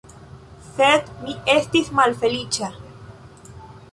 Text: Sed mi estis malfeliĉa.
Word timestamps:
Sed 0.77 1.11
mi 1.27 1.35
estis 1.57 1.91
malfeliĉa. 2.01 2.71